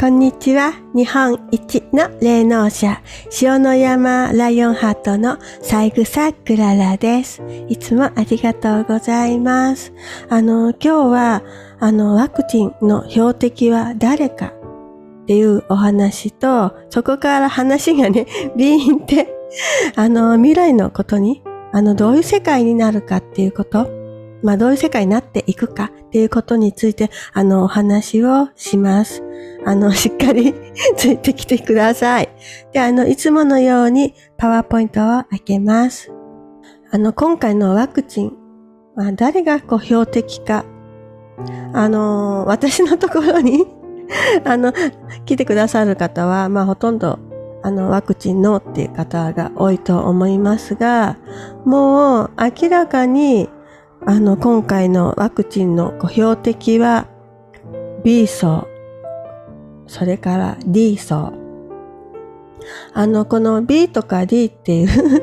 [0.00, 0.72] こんにちは。
[0.92, 3.00] 日本一の霊能者、
[3.40, 7.42] 塩の山ライオンハートの三枝クララです。
[7.68, 9.92] いつもありがとうございます。
[10.28, 11.42] あの、今日は、
[11.78, 18.26] あの、ワクチンの標的は誰かっていうお話と、そこから話がね、
[18.58, 19.32] ビーンって、
[19.94, 23.88] あの、未来のことに、あの、どういう世界になるかっていうこと、
[24.44, 29.22] まあ、どういう世界になっていくかっていうことについて、あの、お話をします。
[29.64, 30.54] あの、 しっかり
[30.96, 32.28] ついてきてください。
[32.72, 36.12] で、あの、いつものようにパワーポイントを開けます。
[36.90, 38.36] あの、今回のワクチン、
[38.94, 40.66] まあ、誰がこう標的か、
[41.72, 43.66] あの、私のところに
[44.44, 44.74] あの、
[45.24, 47.18] 来てくださる方は、まあ、ほとんど、
[47.62, 51.16] あの、ワクチンノーっていう方が多いと思いますが、
[51.64, 53.48] もう明らかに
[54.06, 57.06] あの、今回のワクチンの標的は
[58.04, 58.68] B 層、
[59.86, 61.32] それから D 層。
[62.92, 65.22] あの、この B とか D っていう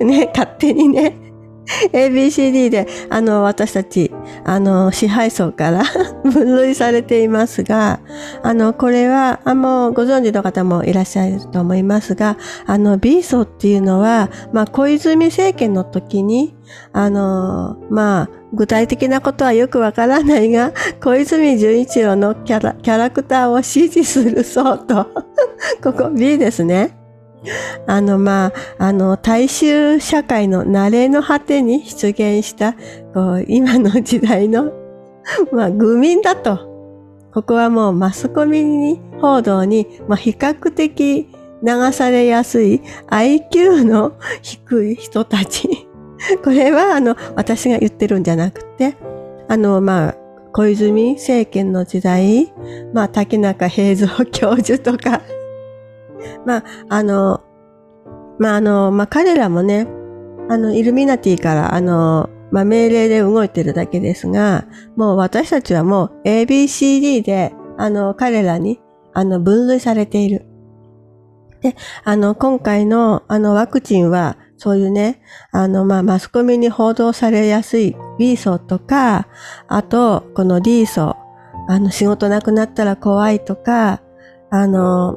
[0.04, 1.18] ね、勝手にね、
[1.92, 4.12] ABCD で、あの、私たち、
[4.44, 5.82] あの、支配層から
[6.24, 8.00] 分類されていますが、
[8.42, 16.56] あの、これは、あもうご存知の方もいらっしゃると思いますが、あの、B 層っていうのは、まあ、小泉政権の時に、
[16.92, 25.06] あの、まあ、具体的なことはよくわからないが、 小泉純一郎のキャラキャラクターを支持する層と、
[25.82, 26.97] ここ B ですね。
[27.86, 32.74] あの、まあ、あの、大衆社会の慣れの果てに出現した、
[33.14, 34.72] こう、今の時代の、
[35.52, 36.66] まあ、愚民だと。
[37.32, 41.28] ここはもうマスコミに、報道に、まあ、比較的
[41.62, 45.88] 流されやすい IQ の低い人たち。
[46.42, 48.96] これは、あの、私が言ってるんじゃなくて、
[49.48, 50.14] あの、まあ、
[50.52, 52.52] 小泉政権の時代、
[52.92, 55.20] まあ、竹中平蔵教授とか、
[56.46, 57.40] まあ、あの、
[58.38, 59.86] まあ、あの、まあ、彼らもね、
[60.48, 68.80] あの、イルミナティから、あの、まあ、命令で動いてるだけですが、もう私たちはもう ABCD で、あの、彼らに、
[69.12, 70.46] あの、分類されている。
[71.60, 75.20] で、あの、今回の、あの、ワクチンは、そういうね、
[75.52, 79.28] あの、まあ、マスコミに報道されやすい B 層とか、
[79.68, 81.16] あと、この D 層、
[81.68, 84.02] あの、仕事なくなったら怖いとか、
[84.50, 85.16] あの、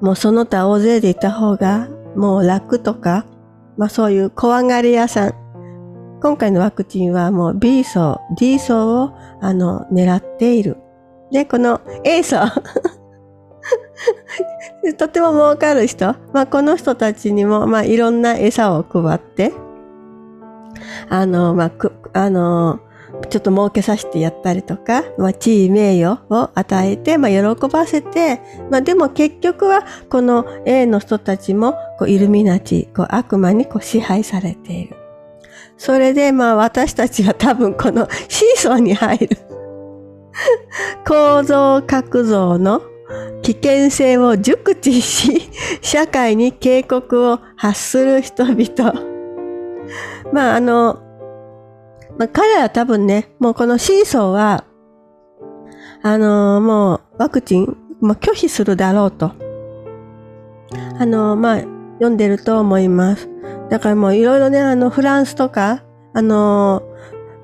[0.00, 3.26] もうその他大勢でいた方がもう楽とか、
[3.76, 5.34] まあそういう怖がり屋さん。
[6.22, 10.78] 今回のワクチンはもう B 層、D 層をあの狙っている。
[11.30, 12.38] で、この A 層。
[14.96, 16.14] とても儲かる人。
[16.32, 19.52] まあこの人たちにもまあいろんな餌を配って、
[21.08, 21.70] あの、まあ、
[22.12, 22.80] あの、
[23.30, 28.40] ちょっと儲けさせてやったりとか、まあ、地位名誉を与えて、まあ、喜ばせて、
[28.70, 34.96] まあ、でも結局は、この A の人たちも、こう、イルミナチ、こう、悪魔にこう支配されている。
[35.76, 39.28] それで、まあ、私たちは多分このシーソーに入る。
[41.06, 42.82] 構造角像の
[43.42, 45.50] 危険性を熟知し、
[45.80, 48.92] 社会に警告を発する人々。
[50.32, 51.05] まあ、あの、
[52.18, 54.64] まあ、彼は多分ね、もうこのシーソーは、
[56.02, 59.32] あのー、もうワクチン、まあ、拒否するだろうと。
[60.98, 61.56] あのー、まあ、
[61.94, 63.28] 読んでると思います。
[63.70, 65.82] だからもういろいろね、あの、フランスとか、
[66.14, 66.82] あの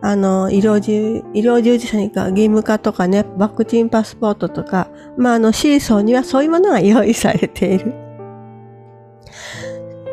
[0.01, 7.95] ー、あの、医療従、医療従事者にか義務化とかね、ワクチンパスポートとか、まあ、あの、シーソーにはそういうものが用意されている。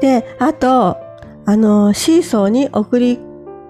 [0.01, 0.97] で、あと、
[1.45, 3.19] あの、シーソーに送り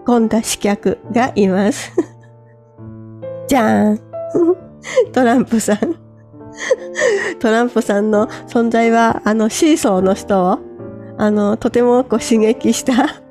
[0.09, 1.91] 込んだ刺客がいます。
[3.47, 3.99] じゃーん
[5.13, 5.77] トランプさん
[7.39, 10.59] トランプさんの存在は、あの、シーソーの人を、
[11.17, 13.21] あの、とてもこう刺激した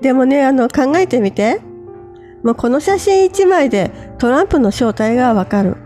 [0.00, 1.60] でもね、あの、考えてみて。
[2.44, 5.76] もうこの写真一枚でトランプの正体がわかる。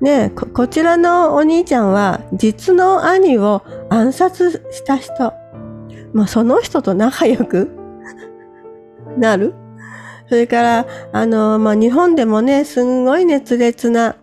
[0.00, 5.32] ねこ、こちらのお兄ちゃんは実の兄を暗殺した人。
[6.12, 7.75] まあ、その人と仲良く
[9.16, 9.54] なる？
[10.28, 14.16] それから、あの、まあ、日本でもね、すんごい熱烈な、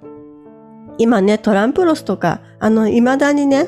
[0.97, 3.67] 今ね、トランプロスとか、あの、未だにね、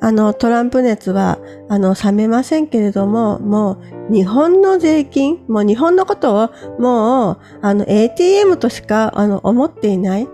[0.00, 1.38] あの、トランプ熱は、
[1.68, 3.78] あの、冷めませんけれども、も
[4.10, 6.50] う、日本の税金、もう日本のことを、
[6.80, 10.28] もう、あの、ATM としか、あの、思っていない。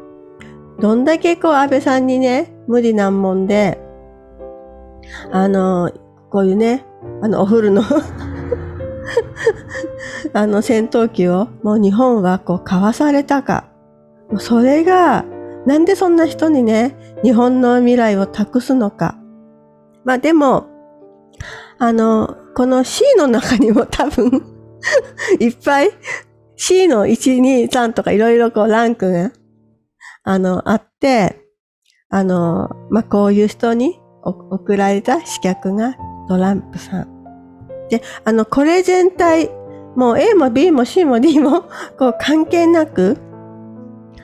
[0.81, 3.79] どんだけこう、安倍さんにね、無理難問で、
[5.31, 5.93] あの、
[6.31, 6.87] こういうね、
[7.23, 7.83] あの、お風呂の
[10.32, 13.64] あの戦闘機をもう日本はこう買わされたか。
[14.38, 15.25] それが
[15.66, 19.16] なんでそんな人にね、日本の未来を託すのか。
[20.04, 20.66] まあでも、
[21.78, 24.43] あの、この C の中にも多分
[25.38, 25.90] いっぱい
[26.56, 29.32] C の1、2、3とかいろいろこうランクが、
[30.25, 31.40] あの、あって、
[32.08, 35.94] あの、まあ、こういう人に送られた刺客が
[36.28, 37.21] トランプさん。
[37.93, 39.50] で、あの、これ全体、
[39.97, 41.65] もう A も B も C も D も、
[41.99, 43.19] こう関係なく、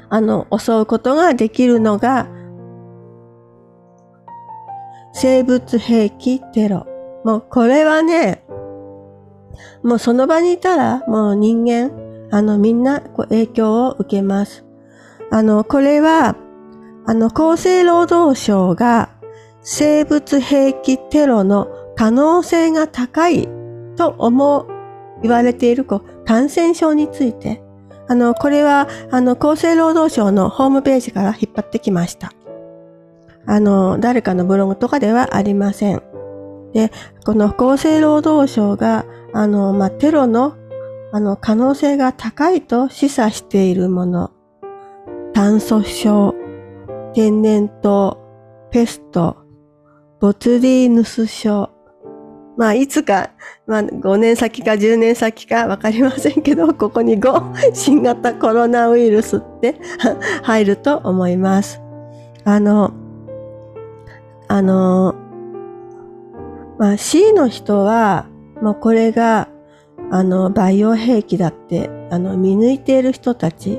[0.08, 2.28] あの、襲うことができるのが、
[5.12, 6.86] 生物兵器テロ。
[7.24, 8.42] もうこれはね、
[9.82, 11.90] もうその場にいたら、もう人間、
[12.30, 14.64] あの、みんなこう影響を受けます。
[15.30, 16.36] あの、これは、
[17.04, 19.10] あの、厚生労働省が
[19.60, 23.57] 生物兵器テロの可能性が高い
[23.98, 24.66] と思う、
[25.22, 25.84] 言われている
[26.24, 27.60] 感染症について、
[28.06, 32.32] あの、これは、あの、厚生労働省のホームページから引っ張ってきました。
[33.44, 36.02] あの、誰かのブログとかではありません。
[36.72, 36.90] で、
[37.26, 39.04] この厚生労働省が、
[39.34, 40.54] あの、まあ、テロの、
[41.12, 44.30] あの、可能性が高いと示唆しているもの。
[45.34, 46.34] 炭素症、
[47.14, 48.16] 天然痘、
[48.70, 49.36] ペスト、
[50.20, 51.70] ボツリーヌス症。
[52.58, 53.30] まあ、いつか、
[53.68, 59.80] まあ、5年先か10年先かわかりませんけど、ここに5、新型コロナウイルスって
[60.42, 61.80] 入ると思います。
[62.44, 62.92] あの、
[64.48, 65.14] あの、
[66.78, 68.26] まあ、C の人は、
[68.60, 69.48] もうこれが、
[70.10, 73.78] あの、バイオ兵器だって、あの、見抜いている人たち。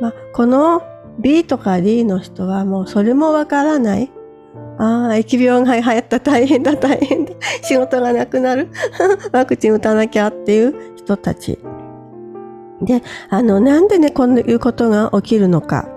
[0.00, 0.82] まあ、この
[1.20, 4.10] B とか D の人はもうそれもわからない。
[4.78, 7.27] ああ、疫病が流行った大変だ大変だ。
[7.62, 8.68] 仕事がなくなる。
[9.32, 11.58] ワクチン打たなきゃっていう人たち。
[12.82, 15.88] で、あの、なんでね、こういうことが起きるのか。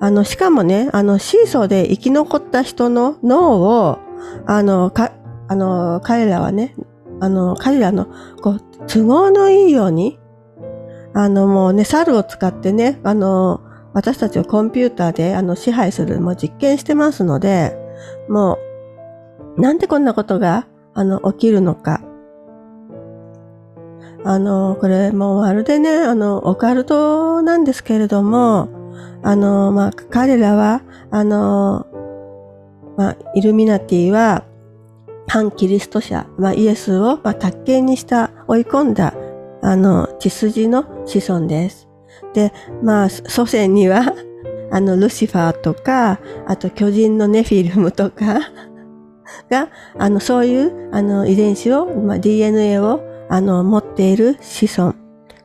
[0.00, 3.98] あの、しかもね、あの、シーソーで生き残った人の脳を、
[4.46, 5.12] あの、か、
[5.48, 6.74] あの、彼らはね、
[7.20, 8.06] あの、彼らの、
[8.42, 10.18] こう、都合のいいように、
[11.14, 13.60] あの、もうね、猿を使ってね、あの、
[13.96, 17.74] 私たちをコンピューターであの支配するもう実験してますので、
[18.28, 18.58] もう、
[19.56, 22.02] なんでこんなことがあの起きるのか。
[24.24, 28.68] あの、これもうまるでね、あの、オカルトなんですけれども、
[29.22, 31.86] あの、まあ、彼らは、あの、
[32.96, 34.44] まあ、イルミナティは、
[35.28, 39.14] 反キリスト者、まあ、イエスを、まあ、卓形にした、追い込んだ、
[39.62, 41.88] あの、血筋の子孫です。
[42.34, 42.52] で、
[42.82, 44.12] まあ、祖先には、
[44.72, 48.40] あの、ルシファーとか、あと巨人のネフィルムとか
[49.50, 49.68] が、
[49.98, 54.94] あの、そういう、あの、遺伝子を、まあ、DNA を、あの、持っている子孫。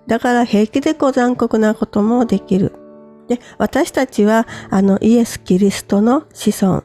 [0.08, 2.74] だから平気でこう残酷なこともできる。
[3.28, 6.84] で、私たちは、あの、イエス・キリストの子孫。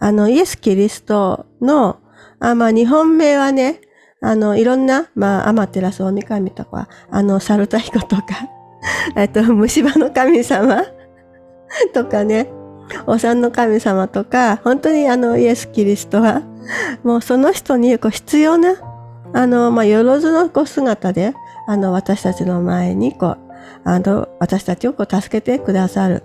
[0.00, 1.98] あの、イエス・キリストの、
[2.40, 3.80] あまあ、日本名はね、
[4.20, 8.24] あの、いろんな、まあ、アマテラス大神とか、あの、サルタヒコとか、
[9.16, 10.82] えっと、虫歯の神様
[11.92, 12.50] とかね、
[13.06, 16.42] お産の神様とか、本当にあの、イエス・キリストは、
[17.02, 18.76] もうその人にこう必要な、
[19.32, 21.34] あの、まあ、よろずのこう姿で、
[21.66, 23.38] あの、私たちの前に、こう、
[23.84, 26.22] あの、私たちをこう助けてくださる。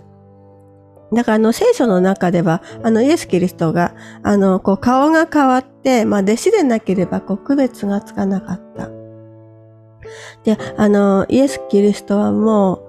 [1.12, 8.90] だからあの聖書の中では、あのイエス・キリストが、あの、こう顔が変わって、まあ弟子でなければこう区別がつかなかった。
[10.44, 12.82] で、あの、イエス・キリストはもう、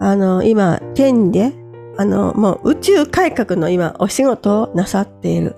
[0.00, 1.52] あの、今、天で、
[1.96, 5.56] あの、もう宇宙改革の今、お仕事をなさっている。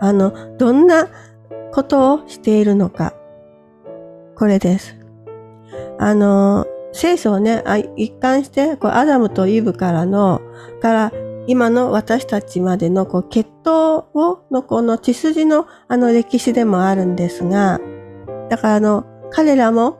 [0.00, 1.08] あの、どんな
[1.72, 3.14] ことをしているのか。
[4.36, 4.96] これです。
[5.98, 7.62] あの、聖書をね、
[7.96, 10.40] 一貫して、こう、アダムとイブからの、
[10.80, 11.12] から
[11.46, 17.80] 今の私たちまでのこう血統を、のこの血筋のあの歴史でもあるんですが、
[18.50, 19.98] だからあの、彼らも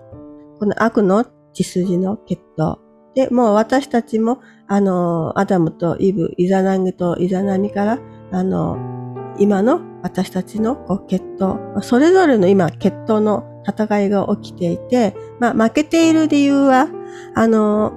[0.59, 2.78] この悪の血筋の血統。
[3.14, 7.99] で、もう私たちも、あの、アダムとイブ、イザナギとイザナミから、
[8.32, 8.78] あの、
[9.38, 16.88] 今の私たちのこう血統、それぞれの今血統の戦いが起きていて、まあ負けている理由は、
[17.35, 17.92] あの、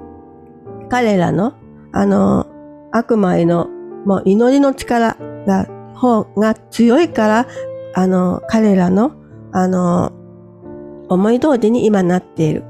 [0.90, 1.54] 彼らの、
[1.92, 2.48] あの、
[2.92, 3.68] 悪魔への、
[4.06, 7.48] もう祈りの力が、方が強いから、
[7.94, 9.12] あの、彼らの、
[9.52, 10.12] あの、
[11.10, 12.64] 思い通りに今なっている。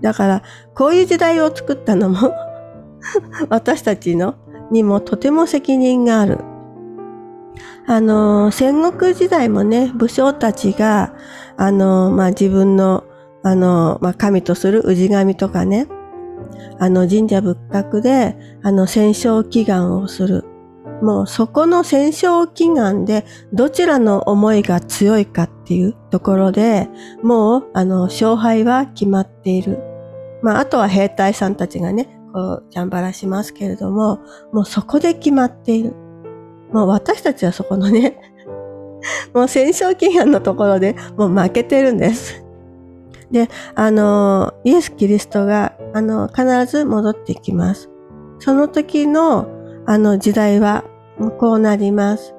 [0.00, 0.42] だから、
[0.74, 2.32] こういう時代を作ったのも
[3.48, 4.34] 私たちの、
[4.70, 6.38] にもとても責任がある。
[7.86, 11.14] あの、戦国時代もね、武将たちが、
[11.56, 13.04] あの、まあ、自分の、
[13.42, 15.88] あの、まあ、神とする氏神とかね、
[16.78, 20.44] あの神社仏閣で、あの戦勝祈願をする。
[21.02, 26.88] もうそこの戦勝祈願でどちらの思いが強いかっていうところで、
[27.22, 29.78] もうあの勝敗は決まっている。
[30.42, 34.20] まああとは兵隊さんたちがね、こう、ジャンバラしますけれども、
[34.52, 35.94] もうそこで決まっている。
[36.72, 38.18] もう私たちはそこのね、
[39.34, 42.44] もう戦勝祈願のところでもう負けてるんです。
[43.30, 47.90] で、あの、イエス・キリストが、あの、必ず戻ってきます。
[48.40, 49.46] その時の、
[49.86, 50.84] あの、時代は、
[51.38, 52.34] こうなります。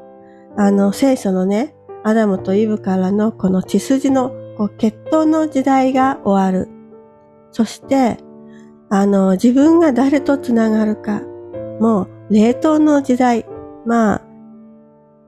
[0.58, 6.70] あの、聖書のね、アダムとイブからのこの血筋のこう血統の時代が終わる。
[7.52, 8.18] そして、
[8.92, 11.22] あの、自分が誰とつながるか、
[11.80, 13.46] もう、冷凍の時代。
[13.86, 14.22] まあ、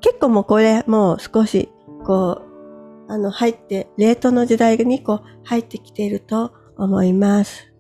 [0.01, 1.70] 結構もうこれ、もう少し、
[2.05, 2.41] こ
[3.08, 7.74] う、あの、入って、冷凍の時代にこう、入ってきていると思います。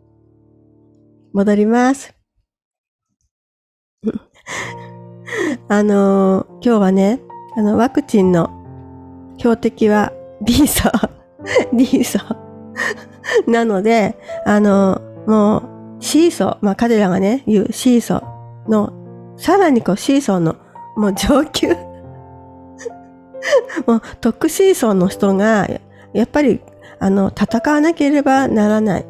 [1.33, 2.15] 戻ります。
[5.69, 7.21] あの今日はね、
[7.57, 8.49] あの、ワクチンの
[9.37, 10.11] 標的は
[10.45, 10.91] B 層、
[11.73, 12.19] D 層
[13.47, 15.72] なので、あのもう
[16.03, 18.21] C 層、まあ彼らがね、言う C 層
[18.67, 18.91] の、
[19.37, 20.57] さらにこう C 層の、
[20.97, 21.69] もう上級
[23.87, 25.67] もう特殊層の人が、
[26.13, 26.61] やっぱり、
[26.99, 29.05] あの、戦わなければならない。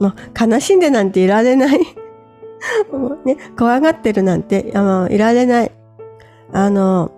[0.00, 1.78] もう悲しんでなんていられない。
[2.90, 5.72] も うね、怖がってるなんて、あの、いられない。
[6.52, 7.10] あの、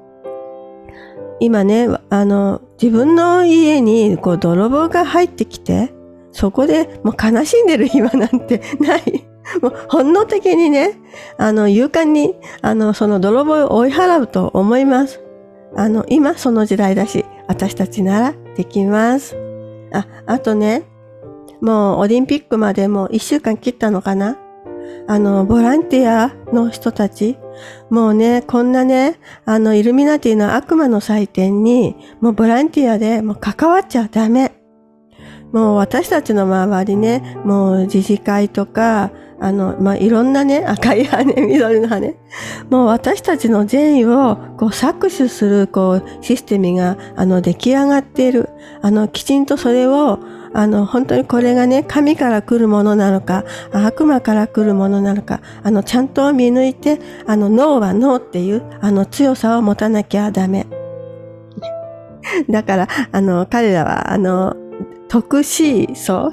[1.41, 5.93] 今ね、あの、自分の家に、こう、泥棒が入ってきて、
[6.35, 9.25] そこでもう悲しんでる暇なんて ない。
[9.63, 10.99] もう本能的にね、
[11.39, 15.23] あの、勇敢に、あの、その泥棒を追い払うと思います。
[15.77, 19.37] あの、今その時代だし、私たちならできます。
[19.93, 20.83] あ、あとね、
[21.61, 24.39] もうオリンピックまでもう一週間切ったのかな
[25.07, 27.39] あの、ボランティアの人たち、
[27.91, 34.64] もうね、こんなね、あの、イルミナティの悪魔の祭典に、もうボランティアでもう関わっちゃダメ。
[35.55, 42.17] もう私たちの周りね、もう自治会とか、あの、まあ、いろんなね、赤い羽、 緑の羽。
[42.71, 48.49] もう私たちの善意を、こう、搾取する、こう、システムが、あの、出来上がっている。
[48.83, 50.19] あの、きちんとそれを、
[50.55, 60.67] あの、本当にこれがね、神から来るものなのか、悪魔から来るものなのか、あの、ちゃんと見抜いて、あの、脳は脳っていう、あの、強さを持たなきゃダメ。
[62.51, 64.57] だから、あの、彼らは、あの、
[65.15, 66.33] 特殊層、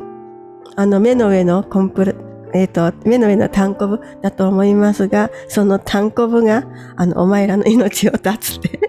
[0.75, 2.15] あの、目の上のコンプレ、
[2.55, 6.63] えっ、ー、と、目の上の単コブだと思いますが、その単コブが、
[6.95, 8.79] あの、お前らの命を絶つって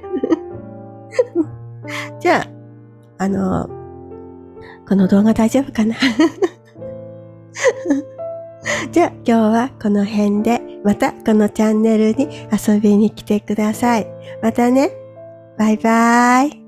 [2.21, 2.37] じゃ
[3.19, 3.69] あ、あの、
[4.89, 5.95] この動画大丈夫かな？
[8.93, 14.07] じゃあ今日はこの辺で、またこのチャンネルに遊びに来てください。
[14.43, 14.91] またね。
[15.59, 16.62] バイバーイ。